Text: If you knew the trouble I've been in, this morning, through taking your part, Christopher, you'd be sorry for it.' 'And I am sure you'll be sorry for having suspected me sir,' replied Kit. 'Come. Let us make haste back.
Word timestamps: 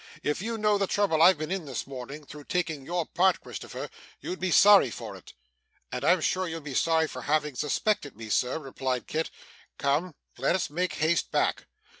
If 0.23 0.41
you 0.41 0.57
knew 0.57 0.79
the 0.79 0.87
trouble 0.87 1.21
I've 1.21 1.37
been 1.37 1.51
in, 1.51 1.65
this 1.65 1.85
morning, 1.85 2.25
through 2.25 2.45
taking 2.45 2.83
your 2.87 3.05
part, 3.05 3.39
Christopher, 3.39 3.87
you'd 4.19 4.39
be 4.39 4.49
sorry 4.49 4.89
for 4.89 5.15
it.' 5.15 5.33
'And 5.91 6.03
I 6.03 6.09
am 6.09 6.21
sure 6.21 6.47
you'll 6.47 6.59
be 6.61 6.73
sorry 6.73 7.07
for 7.07 7.21
having 7.21 7.53
suspected 7.53 8.15
me 8.17 8.27
sir,' 8.29 8.57
replied 8.57 9.05
Kit. 9.05 9.29
'Come. 9.77 10.15
Let 10.39 10.55
us 10.55 10.71
make 10.71 10.93
haste 10.93 11.29
back. 11.29 11.67